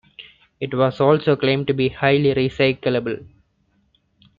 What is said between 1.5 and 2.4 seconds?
to be highly